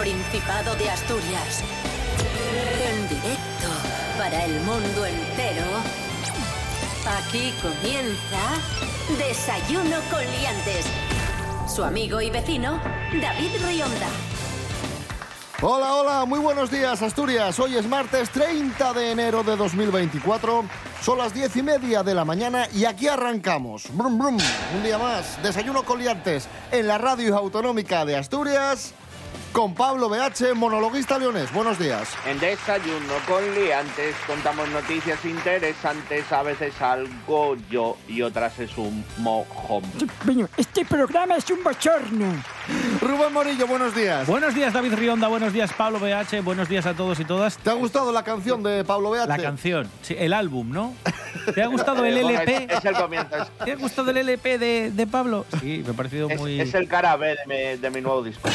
[0.00, 1.62] Principado de Asturias.
[2.90, 3.68] En directo
[4.16, 5.66] para el mundo entero.
[7.18, 10.86] Aquí comienza Desayuno con Liantes.
[11.68, 12.80] Su amigo y vecino,
[13.20, 14.08] David Rionda.
[15.60, 17.58] Hola, hola, muy buenos días Asturias.
[17.60, 20.64] Hoy es martes 30 de enero de 2024.
[21.02, 23.84] Son las diez y media de la mañana y aquí arrancamos.
[23.92, 24.38] Brum, brum.
[24.74, 28.94] Un día más, desayuno con liantes en la radio autonómica de Asturias
[29.52, 31.52] con Pablo BH, monologuista leones.
[31.52, 32.08] Buenos días.
[32.26, 39.04] En Desayuno con Liantes contamos noticias interesantes, a veces algo yo y otras es un
[39.18, 39.82] mojón.
[40.56, 42.26] Este programa es un bochorno.
[43.00, 44.26] Rubén Morillo, buenos días.
[44.26, 45.28] Buenos días, David Rionda.
[45.28, 46.42] Buenos días, Pablo BH.
[46.42, 47.58] Buenos días a todos y todas.
[47.58, 49.26] ¿Te ha gustado la canción de Pablo BH?
[49.26, 50.94] La canción, sí, el álbum, ¿no?
[51.54, 52.66] ¿Te ha gustado el LP?
[52.70, 55.46] Es, es el comienzo, es, ¿Te ha gustado el LP de, de Pablo?
[55.60, 56.60] Sí, me ha parecido es- muy...
[56.60, 58.48] es el cara B de mi, de mi nuevo disco.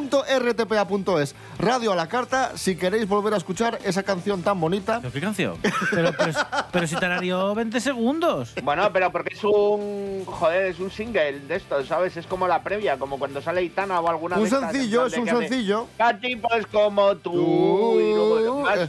[0.00, 5.00] www.rtpa.es Radio a la carta, si queréis volver a escuchar esa canción tan bonita.
[5.00, 5.56] ¿Pero qué canción?
[5.90, 6.32] Pero, pero,
[6.72, 8.54] pero si te tarareó 20 segundos.
[8.62, 10.24] Bueno, pero porque es un.
[10.26, 12.16] Joder, es un single de esto, ¿sabes?
[12.16, 15.06] Es como la previa, como cuando sale Itana o alguna Un de estas, sencillo, en
[15.12, 15.86] es un que hace, sencillo.
[15.98, 18.00] "A tipos como tú.
[18.00, 18.88] y luego- Uh, eh,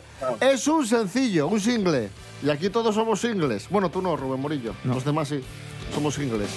[0.53, 2.09] es un sencillo, un single.
[2.45, 3.67] Y aquí todos somos singles.
[3.71, 4.75] Bueno, tú no, Rubén Morillo.
[4.83, 4.93] No.
[4.93, 5.41] Los demás sí.
[5.95, 6.51] Somos singles.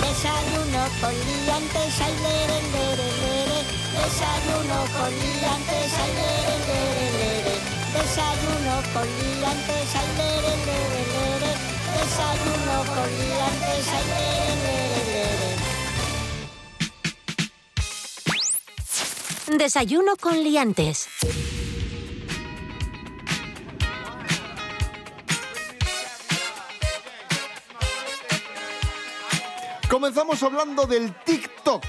[0.00, 3.62] Desayuno con liantes, ay, lere, lere, lere.
[3.94, 7.54] Desayuno con liantes, ay, lere, lere, lere.
[7.94, 11.50] Desayuno con liantes, ay, lere, lere, lere.
[11.94, 15.58] Desayuno con liantes, ay, lere, lere, lere.
[19.58, 21.06] Desayuno con Liantes.
[30.08, 31.84] Comenzamos hablando del TikTok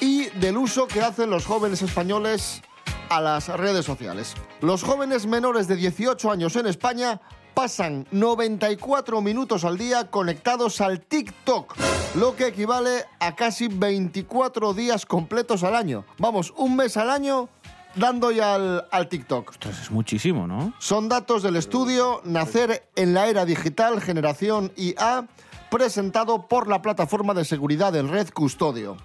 [0.00, 2.62] y del uso que hacen los jóvenes españoles
[3.10, 4.32] a las redes sociales.
[4.62, 7.20] Los jóvenes menores de 18 años en España
[7.52, 11.76] pasan 94 minutos al día conectados al TikTok,
[12.14, 16.06] lo que equivale a casi 24 días completos al año.
[16.16, 17.50] Vamos, un mes al año
[17.96, 19.50] dando ya al, al TikTok.
[19.50, 20.72] Ostras, es muchísimo, ¿no?
[20.78, 25.28] Son datos del estudio Nacer en la Era Digital Generación IA,
[25.70, 28.96] presentado por la plataforma de seguridad en red Custodio.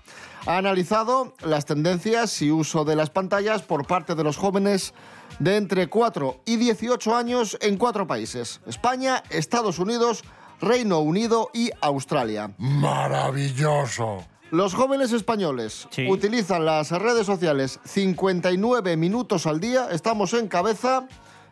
[0.46, 4.94] Ha analizado las tendencias y uso de las pantallas por parte de los jóvenes
[5.40, 10.24] de entre 4 y 18 años en cuatro países, España, Estados Unidos,
[10.62, 12.52] Reino Unido y Australia.
[12.58, 14.26] Maravilloso.
[14.52, 16.08] Los jóvenes españoles Sí.
[16.10, 19.88] utilizan las redes sociales 59 minutos al día.
[19.92, 21.08] Estamos en cabeza,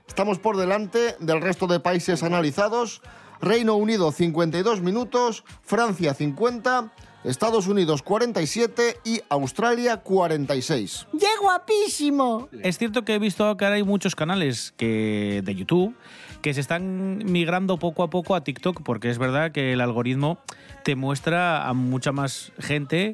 [0.07, 3.01] estamos por delante del resto de países analizados.
[3.41, 6.91] Reino Unido 52 minutos, Francia 50,
[7.23, 11.07] Estados Unidos 47 y Australia 46.
[11.19, 12.49] ¡Qué guapísimo!
[12.61, 15.95] Es cierto que he visto que ahora hay muchos canales que, de YouTube
[16.41, 20.39] que se están migrando poco a poco a TikTok porque es verdad que el algoritmo
[20.83, 23.13] te muestra a mucha más gente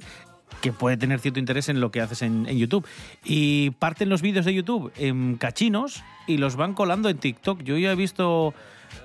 [0.61, 2.85] que puede tener cierto interés en lo que haces en, en YouTube.
[3.23, 7.63] Y parten los vídeos de YouTube en cachinos y los van colando en TikTok.
[7.63, 8.53] Yo ya he visto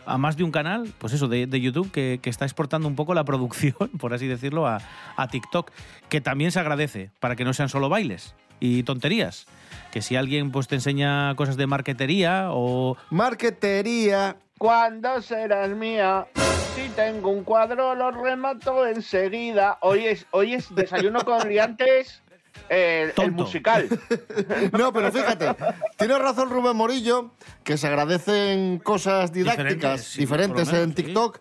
[0.07, 2.97] a más de un canal, pues eso, de, de YouTube, que, que está exportando un
[2.97, 4.81] poco la producción, por así decirlo, a,
[5.17, 5.71] a TikTok,
[6.09, 9.47] que también se agradece, para que no sean solo bailes y tonterías.
[9.91, 12.97] Que si alguien pues te enseña cosas de marquetería o...
[13.11, 14.37] Marquetería.
[14.57, 16.29] ¿Cuándo serás mía?
[16.77, 19.79] Si tengo un cuadro, lo remato enseguida.
[19.81, 22.22] Hoy es, hoy es desayuno con liantes.
[22.69, 23.89] El musical.
[24.73, 25.55] No, pero fíjate,
[25.99, 27.31] tiene razón Rubén Morillo,
[27.65, 29.63] que se agradecen cosas didácticas
[30.01, 31.39] Diferentes, sí, diferentes por lo menos, en TikTok.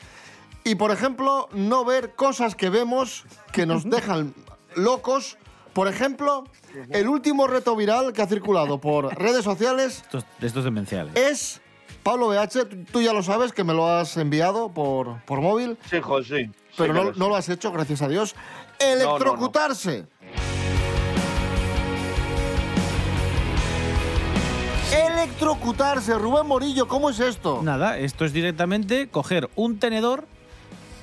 [0.63, 4.33] Y, por ejemplo, no ver cosas que vemos que nos dejan
[4.75, 5.37] locos.
[5.73, 6.43] Por ejemplo,
[6.89, 11.15] el último reto viral que ha circulado por redes sociales Estos, de estos demenciales.
[11.15, 11.61] es,
[12.03, 15.99] Pablo BH, tú- ya lo sabes que me lo has enviado por, por móvil, Sí,
[16.01, 16.51] José.
[16.71, 18.35] sí pero lo no lo has hecho, gracias a Dios.
[18.79, 20.05] Electrocutarse.
[25.41, 27.61] Electrocutarse, Rubén Morillo, ¿cómo es esto?
[27.63, 30.27] Nada, esto es directamente coger un tenedor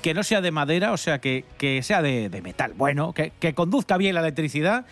[0.01, 3.33] que no sea de madera, o sea, que, que sea de, de metal, bueno, que,
[3.37, 4.85] que conduzca bien la electricidad,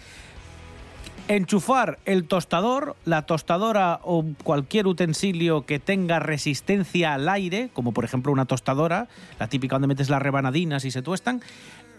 [1.29, 8.03] enchufar el tostador, la tostadora o cualquier utensilio que tenga resistencia al aire, como por
[8.03, 9.07] ejemplo una tostadora,
[9.39, 11.41] la típica donde metes las rebanadinas y se tuestan,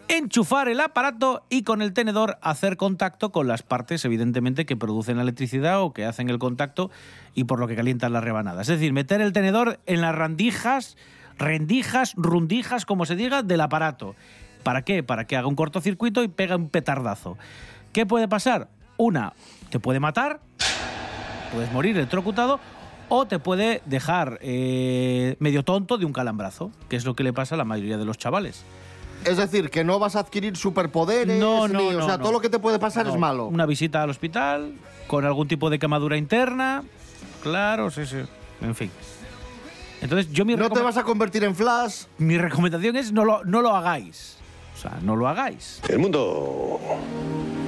[0.08, 5.16] enchufar el aparato y con el tenedor hacer contacto con las partes, evidentemente, que producen
[5.16, 6.90] la electricidad o que hacen el contacto
[7.34, 8.68] y por lo que calientan las rebanadas.
[8.68, 10.96] Es decir, meter el tenedor en las rendijas,
[11.38, 14.14] rendijas, rundijas, como se diga, del aparato.
[14.62, 15.02] ¿Para qué?
[15.02, 17.36] Para que haga un cortocircuito y pega un petardazo.
[17.92, 18.68] ¿Qué puede pasar?
[18.96, 19.34] Una,
[19.70, 20.40] te puede matar,
[21.52, 22.58] puedes morir electrocutado,
[23.08, 27.32] o te puede dejar eh, medio tonto de un calambrazo, que es lo que le
[27.32, 28.64] pasa a la mayoría de los chavales.
[29.28, 31.38] Es decir, que no vas a adquirir superpoderes.
[31.38, 32.22] No, no, ni- o no, sea, no.
[32.24, 33.46] todo lo que te puede pasar No, es malo.
[33.46, 34.74] Una visita al hospital
[35.06, 36.82] con algún tipo de quemadura interna.
[37.42, 38.16] Claro, sí, sí.
[38.60, 38.90] En fin.
[40.00, 42.04] Entonces, yo mi, No te vas a convertir en Flash.
[42.18, 44.36] mi recomendación es no lo, no lo hagáis.
[44.76, 45.80] O sea, no lo hagáis.
[45.88, 46.78] El mundo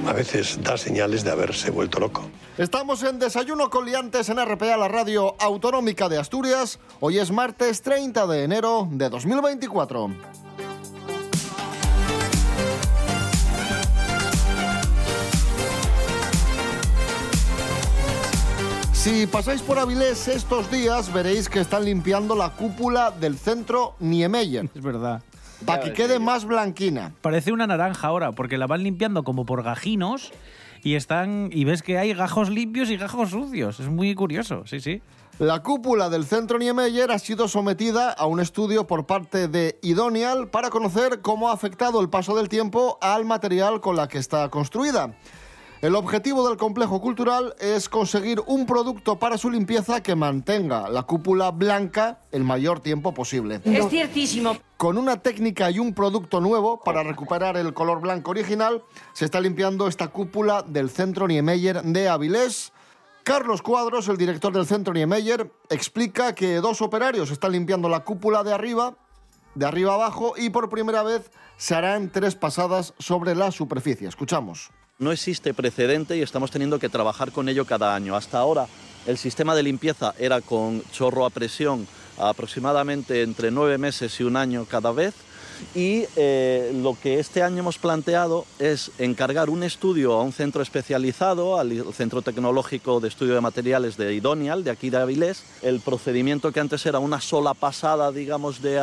[0.07, 2.23] a veces da señales de haberse vuelto loco.
[2.57, 6.79] Estamos en Desayuno con Liantes en RPA, la radio autonómica de Asturias.
[7.01, 10.09] Hoy es martes 30 de enero de 2024.
[19.01, 24.69] Si pasáis por Avilés estos días, veréis que están limpiando la cúpula del centro Niemeyer
[24.75, 25.23] Es verdad.
[25.65, 27.11] para que quede más blanquina.
[27.21, 30.31] Parece una naranja ahora, porque la van limpiando como por gajinos
[30.83, 33.79] y están y ves que hay gajos limpios y gajos sucios.
[33.79, 35.01] Es muy curioso, sí, sí.
[35.39, 40.49] La cúpula del centro Niemeyer ha sido sometida a un estudio por parte de Idonial
[40.49, 44.47] para conocer cómo ha afectado el paso del tiempo al material con la que está
[44.49, 45.15] construida.
[45.81, 51.01] El objetivo del complejo cultural es conseguir un producto para su limpieza que mantenga la
[51.01, 53.61] cúpula blanca el mayor tiempo posible.
[53.65, 54.55] Es ciertísimo.
[54.77, 58.83] Con una técnica y un producto nuevo para recuperar el color blanco original,
[59.13, 62.73] se está limpiando esta cúpula del Centro Niemeyer de Avilés.
[63.23, 68.43] Carlos Cuadros, el director del Centro Niemeyer, explica que dos operarios están limpiando la cúpula
[68.43, 68.93] de arriba,
[69.55, 74.07] de arriba abajo, y por primera vez se harán tres pasadas sobre la superficie.
[74.07, 74.69] Escuchamos.
[75.01, 78.15] No existe precedente y estamos teniendo que trabajar con ello cada año.
[78.15, 78.67] Hasta ahora
[79.07, 81.87] el sistema de limpieza era con chorro a presión
[82.19, 85.15] aproximadamente entre nueve meses y un año cada vez.
[85.73, 90.61] Y eh, lo que este año hemos planteado es encargar un estudio a un centro
[90.61, 95.43] especializado, al Centro Tecnológico de Estudio de Materiales de Idonial, de aquí de Avilés.
[95.61, 98.79] El procedimiento que antes era una sola pasada, digamos, de,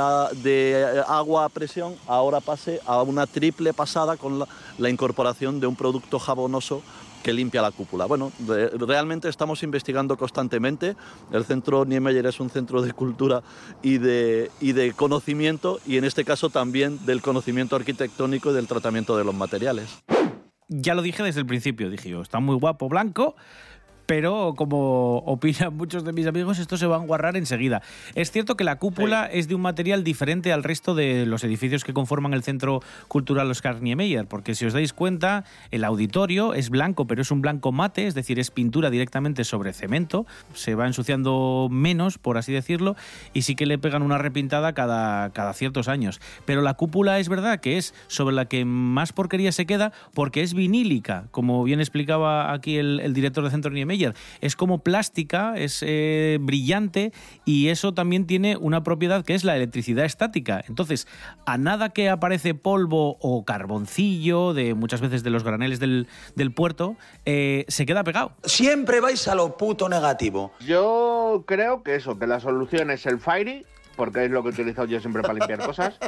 [1.06, 4.44] agua a presión, ahora pase a una triple pasada con
[4.78, 6.82] la incorporación de un producto jabonoso
[7.22, 8.06] que limpia la cúpula.
[8.06, 10.96] Bueno, realmente estamos investigando constantemente.
[11.32, 13.42] El centro Niemeyer es un centro de cultura
[13.82, 18.66] y de, y de conocimiento y en este caso también del conocimiento arquitectónico y del
[18.66, 20.02] tratamiento de los materiales.
[20.68, 23.36] Ya lo dije desde el principio, dije yo, está muy guapo blanco,
[24.08, 27.82] pero como opinan muchos de mis amigos, esto se va a enguarrar enseguida.
[28.14, 31.84] Es cierto que la cúpula es de un material diferente al resto de los edificios
[31.84, 36.70] que conforman el Centro Cultural Oscar Niemeyer, porque si os dais cuenta, el auditorio es
[36.70, 40.86] blanco, pero es un blanco mate, es decir, es pintura directamente sobre cemento, se va
[40.86, 42.96] ensuciando menos, por así decirlo,
[43.34, 46.18] y sí que le pegan una repintada cada, cada ciertos años.
[46.46, 50.40] Pero la cúpula es verdad que es sobre la que más porquería se queda porque
[50.40, 53.97] es vinílica, como bien explicaba aquí el, el director del Centro Niemeyer.
[54.40, 57.12] Es como plástica, es eh, brillante
[57.44, 60.64] y eso también tiene una propiedad que es la electricidad estática.
[60.68, 61.06] Entonces,
[61.46, 66.52] a nada que aparece polvo o carboncillo, de muchas veces de los graneles del, del
[66.52, 68.32] puerto, eh, se queda pegado.
[68.44, 70.52] Siempre vais a lo puto negativo.
[70.60, 73.64] Yo creo que eso, que la solución es el Fairy,
[73.96, 75.98] porque es lo que he utilizado yo siempre para limpiar cosas.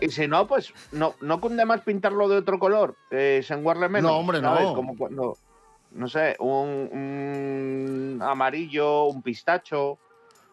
[0.00, 3.88] Y si no, pues no, no cunde más pintarlo de otro color, eh, se enguarle
[3.90, 4.10] menos.
[4.10, 4.54] No, hombre, no.
[4.54, 4.70] ¿sabes?
[4.72, 5.36] Como cuando,
[5.92, 9.98] no sé, un, un amarillo, un pistacho,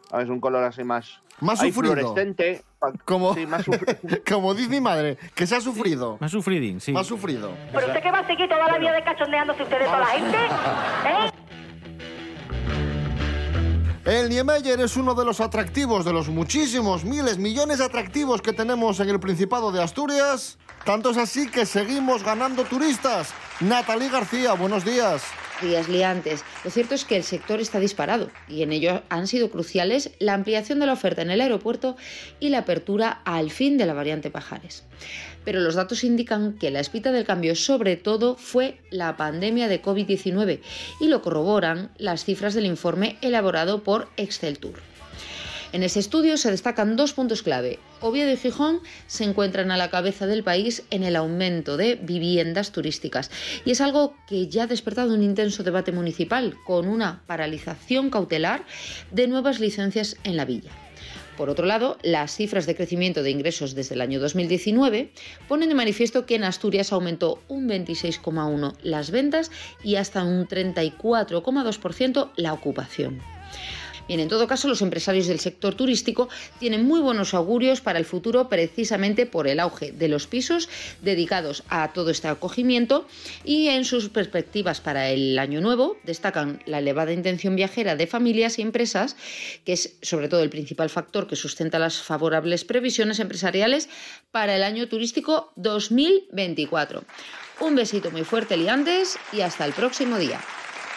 [0.09, 0.29] ¿sabes?
[0.29, 1.21] Un color así más.
[1.39, 1.93] Más Hay sufrido.
[1.93, 2.63] fluorescente.
[3.05, 3.95] Como, Sí, más sufrido.
[4.27, 6.17] como dice mi madre, que se ha sufrido.
[6.19, 6.91] Más sufridín, sí.
[6.91, 7.51] Más sufrido.
[7.71, 10.05] ¿Pero usted qué va a seguir toda la vida de cachondeándose usted de toda la
[10.07, 10.37] gente?
[11.05, 11.31] ¿Eh?
[14.05, 18.53] El Niemeyer es uno de los atractivos, de los muchísimos, miles, millones de atractivos que
[18.53, 20.57] tenemos en el Principado de Asturias.
[20.85, 23.33] Tanto es así que seguimos ganando turistas.
[23.59, 25.23] Natalí García, buenos días.
[25.63, 26.43] días liantes.
[26.63, 30.35] Lo cierto es que el sector está disparado y en ello han sido cruciales la
[30.35, 31.97] ampliación de la oferta en el aeropuerto
[32.39, 34.83] y la apertura al fin de la variante Pajares.
[35.43, 39.81] Pero los datos indican que la espita del cambio sobre todo fue la pandemia de
[39.81, 40.59] COVID-19
[40.99, 44.96] y lo corroboran las cifras del informe elaborado por Excel Tour.
[45.73, 47.79] En ese estudio se destacan dos puntos clave.
[47.99, 52.71] Oviedo y Gijón se encuentran a la cabeza del país en el aumento de viviendas
[52.71, 53.29] turísticas
[53.65, 58.65] y es algo que ya ha despertado un intenso debate municipal con una paralización cautelar
[59.11, 60.71] de nuevas licencias en la villa.
[61.35, 65.11] Por otro lado, las cifras de crecimiento de ingresos desde el año 2019
[65.47, 69.51] ponen de manifiesto que en Asturias aumentó un 26,1% las ventas
[69.83, 73.36] y hasta un 34,2% la ocupación.
[74.07, 78.05] Bien, en todo caso, los empresarios del sector turístico tienen muy buenos augurios para el
[78.05, 80.69] futuro precisamente por el auge de los pisos
[81.01, 83.05] dedicados a todo este acogimiento
[83.43, 88.59] y en sus perspectivas para el año nuevo destacan la elevada intención viajera de familias
[88.59, 89.17] y empresas,
[89.65, 93.89] que es sobre todo el principal factor que sustenta las favorables previsiones empresariales
[94.31, 97.03] para el año turístico 2024.
[97.59, 100.39] Un besito muy fuerte, liantes, y hasta el próximo día.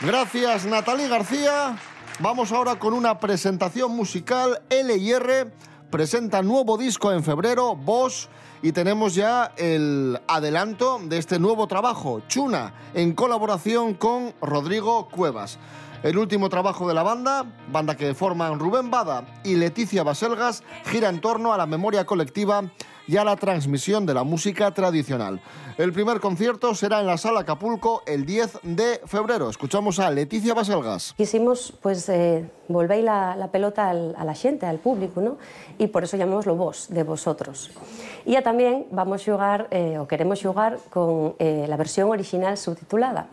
[0.00, 1.76] Gracias, Natalie García.
[2.18, 4.60] Vamos ahora con una presentación musical.
[4.68, 5.50] L&R
[5.90, 8.28] presenta nuevo disco en febrero, Boss,
[8.62, 15.58] y tenemos ya el adelanto de este nuevo trabajo, Chuna, en colaboración con Rodrigo Cuevas.
[16.02, 21.08] El último trabajo de la banda, banda que forman Rubén Bada y Leticia Baselgas, gira
[21.08, 22.70] en torno a la memoria colectiva
[23.10, 25.40] y a la transmisión de la música tradicional.
[25.76, 29.50] El primer concierto será en la Sala Acapulco el 10 de febrero.
[29.50, 31.14] Escuchamos a Leticia Baselgas.
[31.16, 35.38] Quisimos pues eh, volver la, pelota al, a la xente, al público, ¿no?
[35.80, 37.74] E por eso llamámoslo vos, de vosotros.
[38.22, 43.26] E a tamén vamos xogar, eh, o queremos xogar con eh, la versión original subtitulada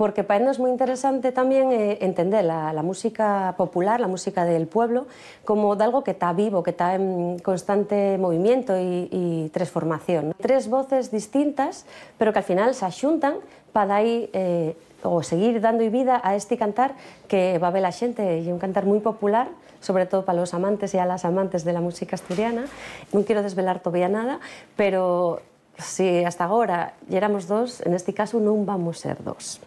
[0.00, 4.66] porque para nos muy interesante también eh, entender la, la, música popular, la música del
[4.66, 5.06] pueblo,
[5.44, 10.32] como de algo que está vivo, que está en constante movimiento y, y transformación.
[10.40, 11.84] Tres voces distintas,
[12.16, 13.34] pero que al final se axuntan
[13.74, 16.94] para aí eh, o seguir dando vida a este cantar
[17.28, 19.52] que va a ver la xente e un cantar moi popular
[19.84, 22.64] sobre todo para los amantes y a las amantes de la música asturiana.
[23.12, 24.40] Non quero desvelar todavía nada,
[24.80, 25.44] pero
[25.80, 29.60] si hasta agora éramos dos, en este caso non vamos ser dos.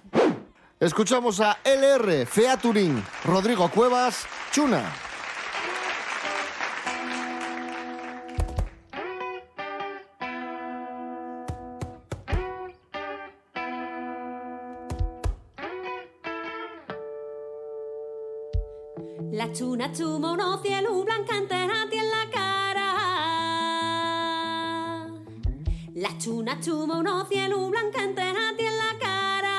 [0.80, 4.84] Escuchamos a LR, Featuring, Rodrigo Cuevas, Chuna.
[19.32, 21.66] La chuna chuma unos cielo blancante a
[26.04, 29.56] La chuna chuma unos cielo blancante a ti en la cara.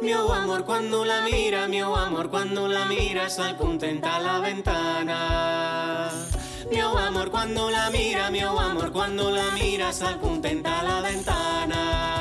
[0.00, 6.10] Mio amor cuando la mira, mio amor cuando la mira, sal contenta a la ventana.
[6.70, 12.15] Mio amor cuando la mira, mio amor cuando la mira, sal contenta a la ventana.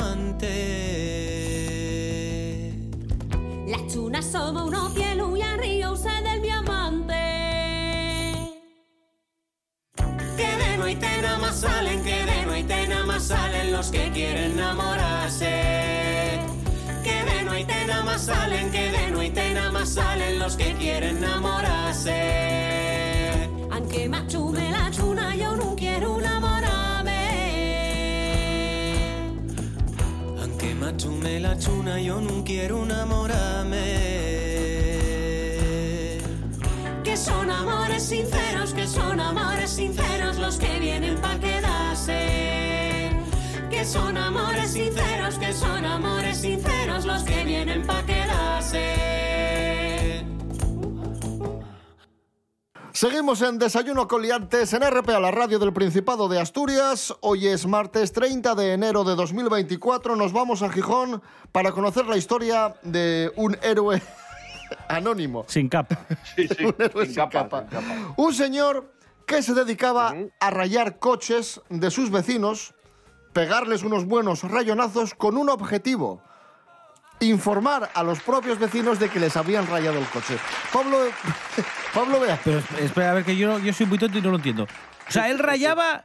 [0.00, 0.48] Amante.
[3.66, 7.14] La chuna asoma uno cielo y arrióse del mi amante.
[10.36, 14.52] Que de noite nada más salen, que de noite nada más salen los que quieren
[14.52, 16.40] enamorarse.
[17.04, 21.18] Que de noite nada más salen, que de noite nada más salen los que quieren
[21.18, 22.18] enamorarse.
[23.70, 25.09] Aunque machume la chuna,
[30.90, 33.78] Aunque machume la chuna, yo no quiero enamorarme.
[37.04, 43.10] Que son amores sinceros, que son amores sinceros los que vienen pa' quedarse.
[43.70, 49.29] Que son amores sinceros, que son amores sinceros los que vienen pa' quedarse.
[53.00, 57.16] Seguimos en Desayuno con Liantes en RPA, la radio del Principado de Asturias.
[57.22, 60.16] Hoy es martes 30 de enero de 2024.
[60.16, 64.02] Nos vamos a Gijón para conocer la historia de un héroe
[64.90, 65.46] anónimo.
[65.48, 65.98] Sin capa.
[66.36, 67.60] Sí, sí, Un héroe sin sin capa, capa.
[67.60, 68.14] sin capa.
[68.18, 68.92] Un señor
[69.24, 72.74] que se dedicaba a rayar coches de sus vecinos,
[73.32, 76.22] pegarles unos buenos rayonazos con un objetivo.
[77.20, 80.36] Informar a los propios vecinos de que les habían rayado el coche.
[80.72, 80.98] Pablo,
[81.94, 82.38] Pablo Bea.
[82.42, 84.64] Pero esp- espera, a ver, que yo, yo soy muy tonto y no lo entiendo.
[85.08, 86.04] O sea, él rayaba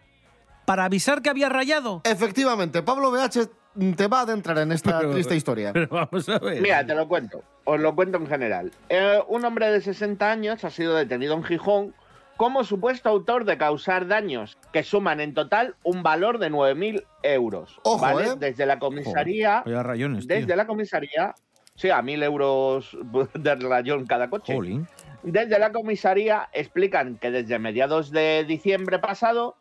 [0.65, 2.01] para avisar que había rayado.
[2.03, 3.47] Efectivamente, Pablo BH
[3.95, 5.71] te va a adentrar en esta Pero- triste historia.
[5.71, 6.61] Pero vamos a ver.
[6.61, 7.43] Mira, te lo cuento.
[7.63, 8.71] Os lo cuento en general.
[8.89, 11.93] Eh, un hombre de 60 años ha sido detenido en Gijón
[12.37, 17.79] como supuesto autor de causar daños que suman en total un valor de 9.000 euros.
[17.83, 18.27] Ojo, ¿vale?
[18.27, 18.35] ¿eh?
[18.37, 19.61] Desde la comisaría.
[19.65, 20.37] Vaya rayones, tío.
[20.37, 21.33] desde la comisaría.
[21.75, 22.97] Sí, a 1.000 euros
[23.33, 24.53] de rayón cada coche.
[24.53, 24.87] Jolín.
[25.23, 29.55] Desde la comisaría explican que desde mediados de diciembre pasado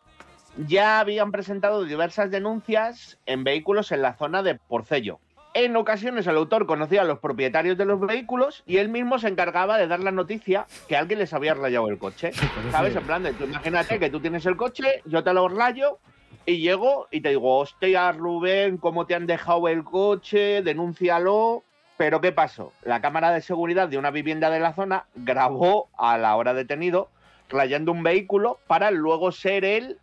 [0.57, 5.21] ya habían presentado diversas denuncias en vehículos en la zona de Porcello.
[5.57, 9.29] En ocasiones el autor conocía a los propietarios de los vehículos y él mismo se
[9.29, 12.33] encargaba de dar la noticia que alguien les había rayado el coche.
[12.73, 12.97] ¿Sabes?
[12.97, 16.01] En plan de, tú imagínate que tú tienes el coche, yo te lo rayo
[16.45, 20.61] Y llego y te digo, hostia, Rubén, ¿cómo te han dejado el coche?
[20.63, 21.63] Denúncialo.
[21.97, 22.73] Pero ¿qué pasó?
[22.83, 27.11] La cámara de seguridad de una vivienda de la zona grabó a la hora detenido
[27.49, 29.99] rayando un vehículo para luego ser él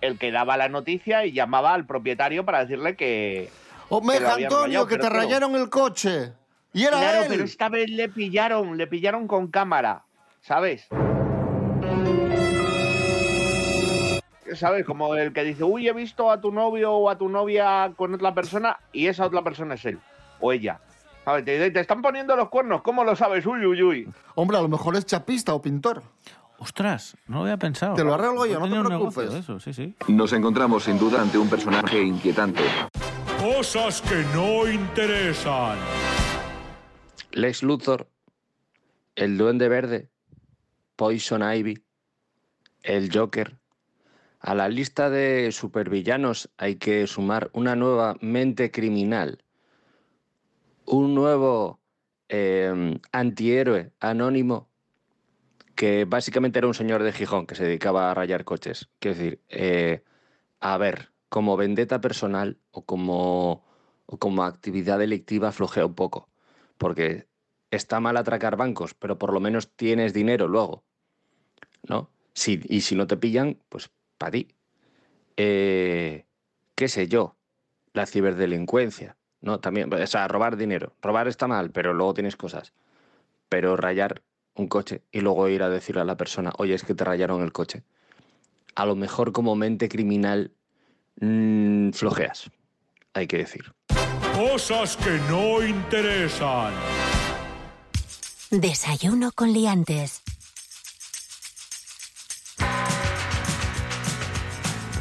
[0.00, 3.50] el que daba la noticia y llamaba al propietario para decirle que...
[3.90, 6.32] Habían Antonio, rayado, que te rayaron el coche.
[6.72, 7.26] Y era Claro, él.
[7.28, 10.04] pero esta vez le pillaron, le pillaron con cámara,
[10.42, 10.86] ¿sabes?
[14.54, 14.84] ¿Sabes?
[14.86, 18.14] Como el que dice, uy, he visto a tu novio o a tu novia con
[18.14, 19.98] otra persona y esa otra persona es él
[20.40, 20.80] o ella.
[21.24, 21.44] ¿Sabes?
[21.44, 23.44] Te, están poniendo los cuernos, ¿cómo lo sabes?
[23.44, 24.08] Uy, uy, uy.
[24.34, 26.02] Hombre, a lo mejor es chapista o pintor.
[26.58, 27.94] Ostras, no lo había pensado.
[27.94, 29.34] Te lo arreglo yo, no te preocupes.
[29.34, 29.94] Eso, sí, sí.
[30.08, 32.62] Nos encontramos sin duda ante un personaje inquietante.
[33.38, 35.78] Cosas que no interesan.
[37.30, 38.10] Lex Luthor,
[39.14, 40.08] el Duende Verde,
[40.96, 41.84] Poison Ivy,
[42.82, 43.56] el Joker.
[44.40, 49.44] A la lista de supervillanos hay que sumar una nueva mente criminal,
[50.84, 51.78] un nuevo
[52.28, 54.68] eh, antihéroe anónimo
[55.76, 58.88] que básicamente era un señor de Gijón que se dedicaba a rayar coches.
[58.98, 60.02] Quiero decir, eh,
[60.58, 63.64] a ver, como vendetta personal o como,
[64.06, 66.28] o como actividad delictiva flojea un poco,
[66.78, 67.26] porque
[67.70, 70.84] está mal atracar bancos, pero por lo menos tienes dinero luego,
[71.86, 72.10] ¿no?
[72.34, 74.48] Si, y si no te pillan, pues para ti.
[75.36, 76.26] Eh,
[76.74, 77.36] ¿Qué sé yo?
[77.92, 79.60] La ciberdelincuencia, ¿no?
[79.60, 80.94] También, o sea, robar dinero.
[81.02, 82.72] Robar está mal, pero luego tienes cosas.
[83.48, 84.22] Pero rayar
[84.54, 87.42] un coche y luego ir a decirle a la persona, oye, es que te rayaron
[87.42, 87.82] el coche.
[88.74, 90.52] A lo mejor como mente criminal
[91.20, 92.50] mm, flojeas,
[93.14, 93.72] hay que decir.
[94.34, 96.72] Cosas que no interesan.
[98.50, 100.22] Desayuno con liantes.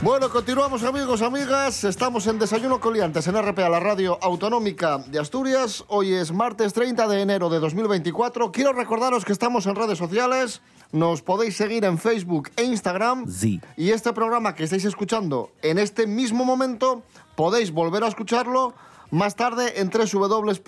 [0.08, 1.84] Bueno, continuamos amigos, amigas.
[1.84, 5.84] Estamos en Desayuno Coliantes en RPA, la radio autonómica de Asturias.
[5.90, 8.54] Hoy es martes 30 de enero de 2024.
[8.54, 10.62] Quiero recordaros que estamos en redes sociales.
[10.94, 13.30] Nos podéis seguir en Facebook e Instagram.
[13.30, 13.60] Sí.
[13.76, 17.04] Y este programa que estáis escuchando en este mismo momento,
[17.36, 18.76] podéis volver a escucharlo
[19.12, 20.68] más tarde en www.rtpa.es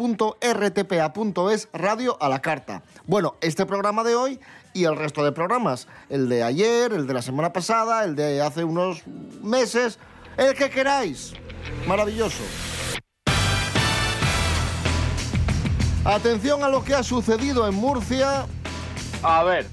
[1.74, 2.84] Radio a la Carta.
[3.06, 4.40] Bueno, este programa de hoy
[4.74, 5.88] y el resto de programas.
[6.10, 9.06] El de ayer, el de la semana pasada, el de hace unos
[9.42, 10.00] meses,
[10.38, 11.34] el que queráis.
[11.88, 12.44] Maravilloso.
[16.06, 18.46] Atención a lo que ha sucedido en Murcia.
[19.22, 19.68] A ver.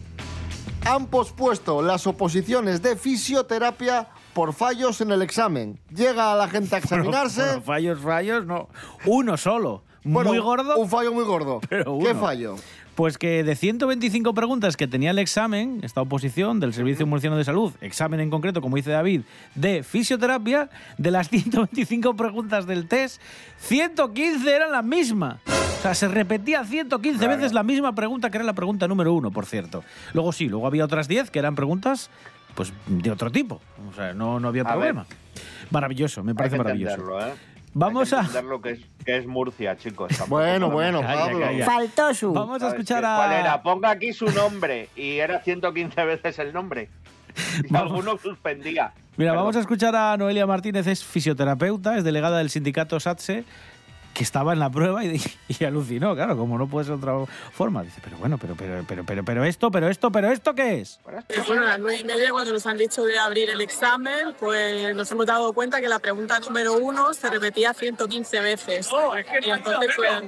[0.84, 5.78] Han pospuesto las oposiciones de fisioterapia por fallos en el examen.
[5.88, 7.62] Llega a la gente a examinarse.
[7.62, 8.68] Fallos, fallos, no.
[9.06, 9.82] Uno solo.
[10.04, 10.76] Bueno, muy gordo.
[10.76, 11.60] Un fallo muy gordo.
[11.70, 12.54] Pero ¿Qué fallo?
[12.94, 17.44] Pues que de 125 preguntas que tenía el examen, esta oposición del Servicio Murciano de
[17.44, 19.22] Salud, examen en concreto, como dice David,
[19.54, 20.68] de fisioterapia,
[20.98, 23.20] de las 125 preguntas del test,
[23.58, 25.38] 115 eran la misma.
[25.78, 27.36] O sea, se repetía 115 Claro.
[27.36, 29.82] veces la misma pregunta, que era la pregunta número uno, por cierto.
[30.14, 32.10] Luego sí, luego había otras 10 que eran preguntas
[32.56, 33.60] pues de otro tipo.
[33.88, 35.06] O sea, no, no había A problema.
[35.70, 37.20] Maravilloso, me Hay parece que maravilloso.
[37.20, 37.34] ¿eh?
[37.74, 38.22] Vamos Hay a...
[38.22, 40.08] que entender lo que es, que es Murcia, chicos.
[40.08, 41.40] Tampoco Bueno, bueno, Calla, Pablo.
[41.40, 41.64] calla.
[41.66, 42.32] Faltó su.
[42.32, 43.16] Vamos a ¿Sabes escuchar a...
[43.16, 43.62] ¿Cuál era?
[43.62, 44.88] Ponga aquí su nombre.
[44.96, 46.88] Y era 115 veces el nombre.
[47.62, 47.92] Y Vamos.
[47.92, 48.92] alguno suspendía.
[49.18, 49.36] Mira, Perdón.
[49.36, 53.44] vamos a escuchar a Noelia Martínez, es fisioterapeuta, es delegada del sindicato SATSE,
[54.16, 57.32] que estaba en la prueba y, y alucinó, claro, como no puede ser de otra
[57.52, 57.82] forma.
[57.82, 60.98] Dice, pero bueno, pero, pero, pero, pero, pero esto, pero esto, pero esto, ¿qué es?
[61.46, 64.94] Bueno, a las nueve y media, cuando nos han dicho de abrir el examen, pues
[64.96, 68.88] nos hemos dado cuenta que la pregunta número uno se repetía 115 veces.
[69.42, 70.22] Y entonces pues,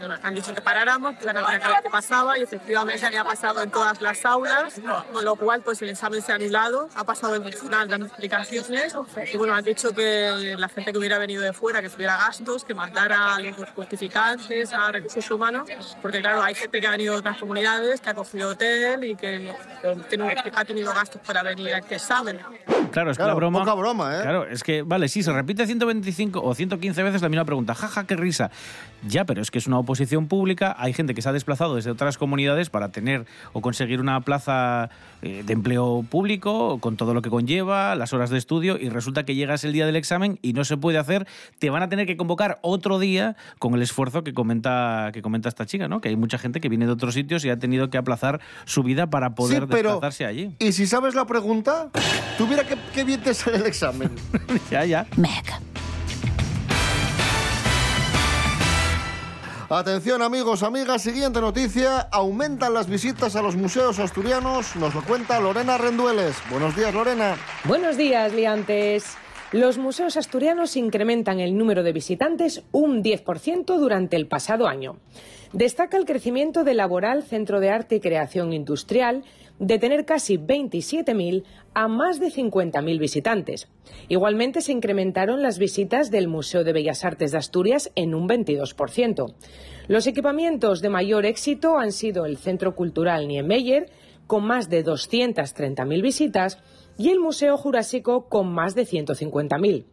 [0.00, 3.62] nos han dicho que paráramos, que iban a ver qué pasaba, y efectivamente había pasado
[3.62, 4.80] en todas las aulas,
[5.12, 8.96] con lo cual pues el examen se ha anulado, ha pasado el tribunal dando explicaciones,
[9.30, 12.64] y bueno, han dicho que la gente que hubiera venido de fuera, que tuviera gastos,
[12.64, 15.68] que mandara a los justificantes, a recursos humanos,
[16.02, 19.14] porque claro, hay gente que ha venido de otras comunidades, que ha cogido hotel y
[19.16, 19.54] que
[20.08, 22.38] tiene- ha tenido gastos para venir este examen.
[22.94, 23.58] Claro, es que la broma.
[23.60, 24.22] poca broma, ¿eh?
[24.22, 27.74] Claro, es que, vale, sí, se repite 125 o 115 veces la misma pregunta.
[27.74, 28.50] Jaja, qué risa.
[29.06, 30.74] Ya, pero es que es una oposición pública.
[30.78, 34.88] Hay gente que se ha desplazado desde otras comunidades para tener o conseguir una plaza
[35.22, 39.24] eh, de empleo público, con todo lo que conlleva, las horas de estudio, y resulta
[39.24, 41.26] que llegas el día del examen y no se puede hacer.
[41.58, 45.48] Te van a tener que convocar otro día con el esfuerzo que comenta, que comenta
[45.48, 46.00] esta chica, ¿no?
[46.00, 48.82] Que hay mucha gente que viene de otros sitios y ha tenido que aplazar su
[48.82, 50.54] vida para poder Sí, pero- desplazarse allí.
[50.58, 51.90] Y si sabes la pregunta,
[52.38, 54.10] tuviera que, que bien te sale el examen.
[54.70, 55.06] ya, ya.
[59.70, 62.00] Atención amigos, amigas, siguiente noticia.
[62.12, 64.76] Aumentan las visitas a los museos asturianos.
[64.76, 66.36] Nos lo cuenta Lorena Rendueles.
[66.50, 67.36] Buenos días, Lorena.
[67.64, 69.16] Buenos días, liantes.
[69.52, 74.96] Los museos asturianos incrementan el número de visitantes un 10% durante el pasado año.
[75.52, 79.22] Destaca el crecimiento del Laboral Centro de Arte y Creación Industrial,
[79.58, 83.68] de tener casi 27.000 a más de 50.000 visitantes.
[84.08, 89.34] Igualmente se incrementaron las visitas del Museo de Bellas Artes de Asturias en un 22%.
[89.88, 93.90] Los equipamientos de mayor éxito han sido el Centro Cultural Niemeyer,
[94.26, 96.58] con más de 230.000 visitas,
[96.96, 99.84] y el Museo Jurásico, con más de 150.000.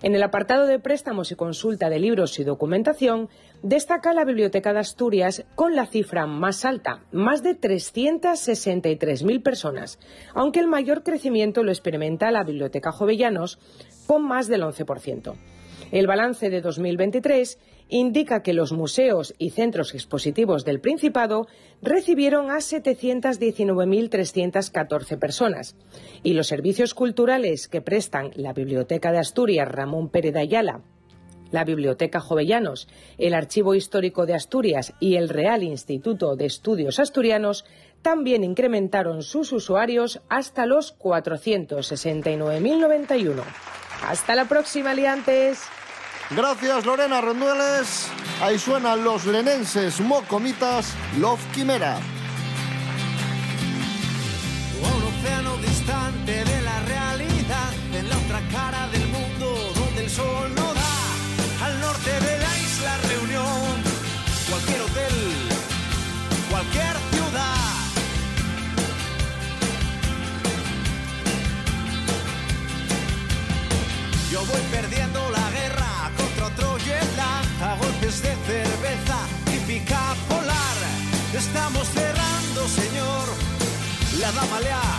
[0.00, 3.28] En el apartado de préstamos y consulta de libros y documentación,
[3.62, 9.98] destaca la Biblioteca de Asturias con la cifra más alta, más de 363.000 personas,
[10.34, 13.58] aunque el mayor crecimiento lo experimenta la Biblioteca Jovellanos,
[14.06, 15.34] con más del 11%.
[15.90, 17.58] El balance de 2023
[17.88, 21.46] indica que los museos y centros expositivos del Principado
[21.82, 25.76] recibieron a 719.314 personas
[26.22, 30.82] y los servicios culturales que prestan la Biblioteca de Asturias Ramón Pérez Ayala,
[31.50, 37.64] la Biblioteca Jovellanos, el Archivo Histórico de Asturias y el Real Instituto de Estudios Asturianos
[38.02, 43.42] también incrementaron sus usuarios hasta los 469.091.
[44.06, 45.62] Hasta la próxima, liantes.
[46.30, 48.08] Gracias, Lorena Rendueles.
[48.42, 51.96] Ahí suenan los lenenses mocomitas Love Quimera.
[54.76, 60.10] a un océano distante de la realidad, en la otra cara del mundo donde el
[60.10, 63.82] sol no da, al norte de la isla Reunión,
[64.50, 65.14] cualquier hotel,
[66.50, 67.54] cualquier ciudad.
[74.30, 75.17] Yo voy perdiendo
[78.08, 80.76] de cerveza típica polar.
[81.34, 83.28] Estamos cerrando, señor.
[84.18, 84.94] La dama le ha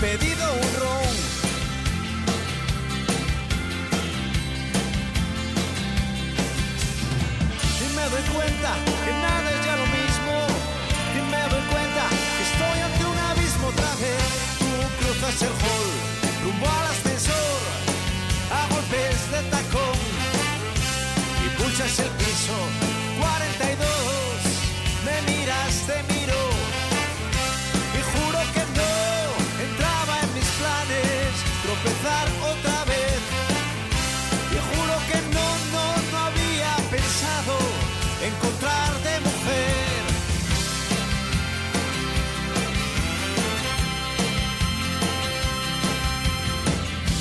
[0.00, 1.14] pedido un ron.
[7.82, 8.70] Y me doy cuenta
[9.04, 10.34] que nada es ya lo mismo.
[11.18, 12.02] Y me doy cuenta
[12.36, 14.30] que estoy ante un abismo otra vez.
[14.60, 15.90] Tú cruzas el hall
[16.44, 17.60] rumbo al ascensor
[18.52, 19.91] a golpes de tacón
[21.62, 22.56] pulsas el piso
[23.20, 23.86] 42.
[25.06, 26.40] Me miras, te miro
[27.98, 28.92] y juro que no
[29.66, 31.30] entraba en mis planes
[31.64, 33.20] tropezar otra vez.
[34.54, 37.54] Y juro que no, no, no había pensado
[38.30, 40.02] encontrarte mujer.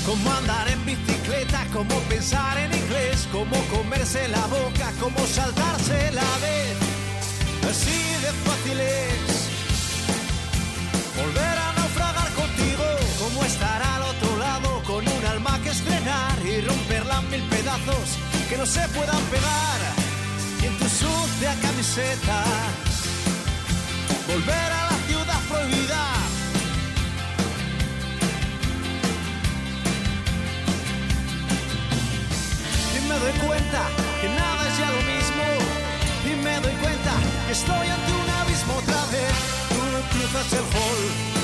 [0.05, 2.90] Cómo andar en bicicleta, cómo pensar en inglés,
[3.31, 6.77] cómo comerse la boca, cómo saltarse la vez.
[7.69, 9.31] Así de fácil es
[11.17, 12.83] volver a naufragar contigo,
[13.19, 18.07] cómo estar al otro lado con un alma que estrenar y romperla en mil pedazos
[18.49, 19.79] que no se puedan pegar.
[20.61, 22.43] Y en tu sucia camiseta
[24.27, 24.80] volver a
[33.31, 33.81] doy cuenta
[34.21, 35.43] que nada es ya lo mismo.
[36.25, 37.11] Y me doy cuenta
[37.45, 39.33] que estoy ante un abismo otra vez.
[39.69, 41.40] Tú cruzas el hall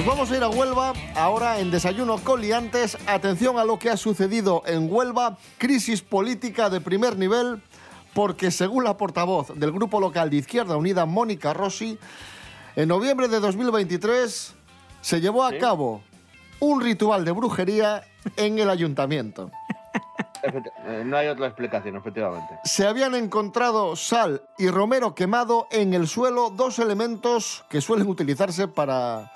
[0.00, 2.96] Nos vamos a ir a Huelva, ahora en Desayuno Coliantes.
[3.06, 7.60] Atención a lo que ha sucedido en Huelva, crisis política de primer nivel,
[8.14, 11.98] porque según la portavoz del grupo local de Izquierda Unida, Mónica Rossi,
[12.76, 14.54] en noviembre de 2023
[15.02, 16.00] se llevó a cabo
[16.60, 18.02] un ritual de brujería
[18.38, 19.50] en el ayuntamiento.
[20.86, 22.54] Eh, No hay otra explicación, efectivamente.
[22.64, 28.66] Se habían encontrado sal y romero quemado en el suelo, dos elementos que suelen utilizarse
[28.66, 29.30] para,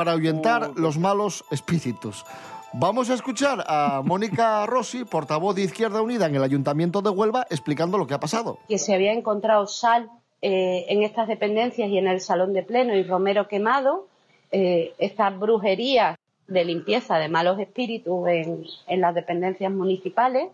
[0.00, 2.24] para ahuyentar los malos espíritus.
[2.72, 7.46] Vamos a escuchar a Mónica Rossi, portavoz de Izquierda Unida en el Ayuntamiento de Huelva,
[7.50, 8.58] explicando lo que ha pasado.
[8.66, 10.08] que se había encontrado sal
[10.40, 14.06] eh, en estas dependencias y en el salón de pleno y romero quemado,
[14.52, 16.16] eh, estas brujerías
[16.48, 20.48] de limpieza de malos espíritus en, en las dependencias municipales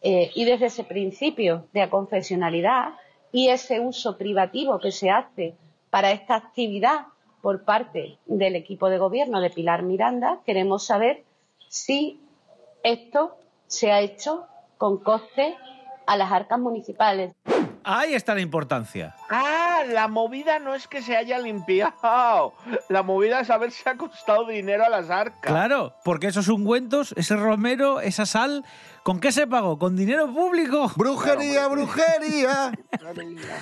[0.00, 2.94] eh, y desde ese principio de aconfesionalidad
[3.32, 5.54] y ese uso privativo que se hace
[5.90, 7.06] para esta actividad
[7.46, 11.22] por parte del equipo de gobierno de Pilar Miranda, queremos saber
[11.68, 12.20] si
[12.82, 15.56] esto se ha hecho con coste
[16.08, 17.36] a las arcas municipales.
[17.84, 19.14] Ahí está la importancia.
[19.30, 22.52] Ah, la movida no es que se haya limpiado.
[22.88, 25.42] La movida es haberse ha costado dinero a las arcas.
[25.42, 28.64] Claro, porque esos ungüentos, ese romero, esa sal,
[29.04, 29.78] ¿con qué se pagó?
[29.78, 30.90] ¿Con dinero público?
[30.96, 32.72] ¡Brujería, brujería!
[32.98, 33.54] Brujería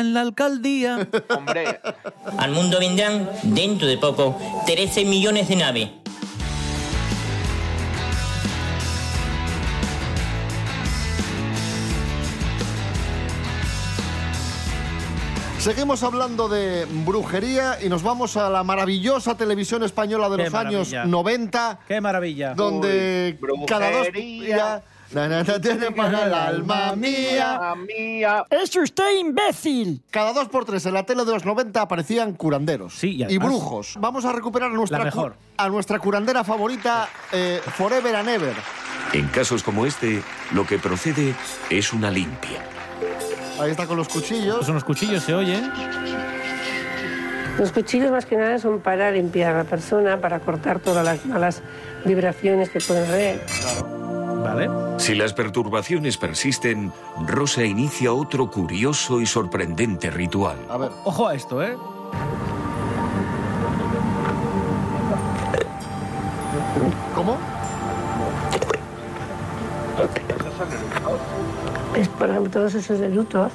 [0.00, 1.08] en la alcaldía.
[1.28, 1.80] Hombre.
[2.38, 5.88] Al mundo vendrán, dentro de poco, 13 millones de naves.
[15.58, 20.54] Seguimos hablando de brujería y nos vamos a la maravillosa televisión española de Qué los
[20.54, 21.04] años maravilla.
[21.06, 22.54] 90, ¡Qué maravilla!
[22.54, 24.82] donde cada dos días...
[25.12, 27.74] Na, na, na, tiene para el alma mía.
[27.76, 28.44] mía.
[28.50, 30.02] ¡Es usted imbécil!
[30.10, 33.48] Cada dos por tres en la tele de los 90 aparecían curanderos Sí, y además-
[33.48, 33.94] brujos.
[34.00, 35.36] Vamos a recuperar a nuestra, La cu- mejor.
[35.56, 38.54] a nuestra curandera favorita, eh, Forever and Ever.
[39.12, 41.34] En casos como este, lo que procede
[41.70, 42.60] es una limpia.
[43.60, 44.56] Ahí está con los cuchillos.
[44.56, 45.70] Pues unos cuchillos se oyen.
[47.58, 51.24] Los cuchillos más que nada son para limpiar a la persona, para cortar todas las
[51.24, 51.62] malas
[52.04, 53.40] vibraciones que pueden haber.
[54.46, 54.70] Vale.
[54.98, 56.92] Si las perturbaciones persisten,
[57.26, 60.56] Rosa inicia otro curioso y sorprendente ritual.
[60.70, 60.90] A ver.
[61.04, 61.76] Ojo a esto, ¿eh?
[67.14, 67.38] ¿Cómo?
[71.96, 73.52] Es, por ejemplo, todos esos erutos,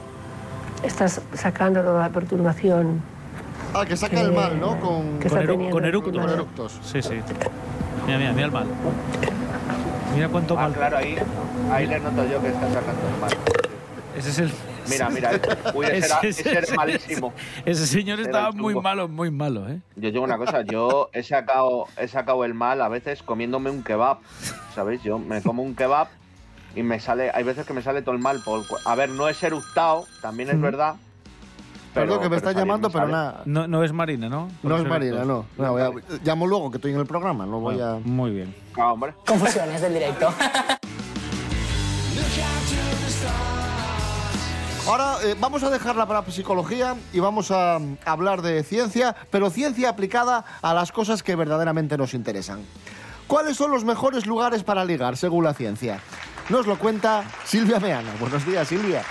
[0.83, 3.01] estás sacando toda la perturbación.
[3.73, 4.79] Ah, que saca el mal, ¿no?
[4.79, 6.11] Con, Con, eructos.
[6.17, 6.79] con eructos.
[6.83, 7.21] Sí, sí.
[8.05, 8.65] Mira, mira, mira el mal.
[10.13, 10.73] Mira cuánto Ah, mal.
[10.73, 11.15] claro, ahí,
[11.71, 13.31] ahí le noto yo que está sacando el mal.
[14.17, 14.51] Ese es el.
[14.89, 15.31] Mira, mira,
[15.73, 17.33] uy, ese era, ese era malísimo.
[17.65, 19.79] Ese señor estaba muy malo, muy malo, ¿eh?
[19.95, 23.83] Yo digo una cosa, yo he sacado, he sacado el mal a veces comiéndome un
[23.83, 24.17] kebab,
[24.75, 25.01] ¿sabéis?
[25.03, 26.07] Yo me como un kebab
[26.75, 28.41] y me sale, hay veces que me sale todo el mal.
[28.43, 30.95] Por, a ver, no es eructado, también es verdad.
[31.93, 33.11] Perdón, que me está llamando, pero sale.
[33.11, 33.41] nada.
[33.45, 34.47] No, no es Marina, ¿no?
[34.63, 35.45] No es Marina, no.
[35.57, 35.91] No, voy a-
[36.23, 37.97] llamo luego que estoy en el programa, no voy a...
[38.03, 38.55] Muy bien.
[38.77, 39.13] Ah, hombre.
[39.25, 40.33] Confusiones del directo.
[44.87, 49.49] Ahora eh, vamos a dejar la parapsicología y vamos a mm, hablar de ciencia, pero
[49.49, 52.61] ciencia aplicada a las cosas que verdaderamente nos interesan.
[53.27, 55.99] ¿Cuáles son los mejores lugares para ligar, según la ciencia?
[56.49, 58.09] Nos lo cuenta Silvia Meana.
[58.19, 59.03] Buenos días, Silvia.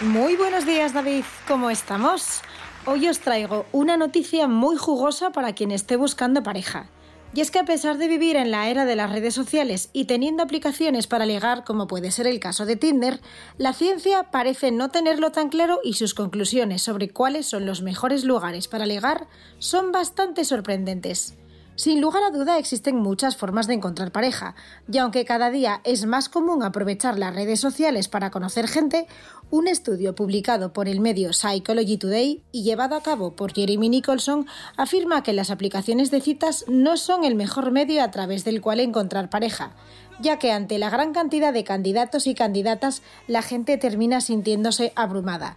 [0.00, 1.22] Muy buenos días, David.
[1.46, 2.40] ¿Cómo estamos?
[2.84, 6.88] Hoy os traigo una noticia muy jugosa para quien esté buscando pareja.
[7.32, 10.06] Y es que a pesar de vivir en la era de las redes sociales y
[10.06, 13.20] teniendo aplicaciones para ligar, como puede ser el caso de Tinder,
[13.56, 18.24] la ciencia parece no tenerlo tan claro y sus conclusiones sobre cuáles son los mejores
[18.24, 19.28] lugares para ligar
[19.58, 21.36] son bastante sorprendentes.
[21.76, 24.54] Sin lugar a duda existen muchas formas de encontrar pareja,
[24.90, 29.08] y aunque cada día es más común aprovechar las redes sociales para conocer gente,
[29.50, 34.46] un estudio publicado por el medio Psychology Today y llevado a cabo por Jeremy Nicholson
[34.76, 38.80] afirma que las aplicaciones de citas no son el mejor medio a través del cual
[38.80, 39.76] encontrar pareja,
[40.20, 45.56] ya que ante la gran cantidad de candidatos y candidatas la gente termina sintiéndose abrumada.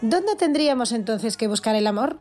[0.00, 2.18] ¿Dónde tendríamos entonces que buscar el amor?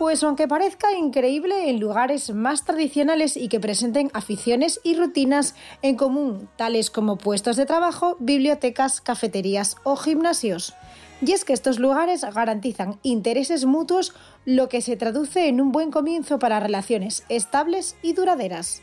[0.00, 5.96] Pues aunque parezca increíble, en lugares más tradicionales y que presenten aficiones y rutinas en
[5.96, 10.72] común, tales como puestos de trabajo, bibliotecas, cafeterías o gimnasios.
[11.20, 14.14] Y es que estos lugares garantizan intereses mutuos,
[14.46, 18.80] lo que se traduce en un buen comienzo para relaciones estables y duraderas.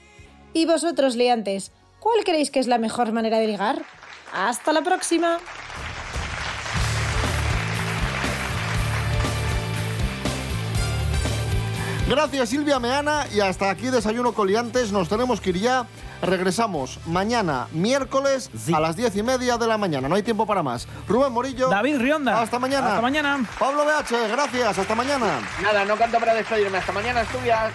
[0.54, 3.82] ¿Y vosotros, liantes, cuál creéis que es la mejor manera de ligar?
[4.32, 5.40] ¡Hasta la próxima!
[12.08, 13.26] Gracias, Silvia Meana.
[13.34, 14.94] Y hasta aquí Desayuno Coliantes.
[14.94, 15.86] Nos tenemos que ir ya.
[16.22, 20.08] Regresamos mañana, miércoles, a las diez y media de la mañana.
[20.10, 20.88] No hay tiempo para más.
[21.08, 21.70] Rubén Morillo.
[21.70, 22.42] David Rionda.
[22.42, 22.88] Hasta mañana.
[22.88, 23.46] Hasta mañana.
[23.60, 24.80] Pablo BH, gracias.
[24.80, 25.40] Hasta mañana.
[25.62, 26.78] Nada, no canto para despedirme.
[26.78, 27.72] Hasta mañana, Asturias.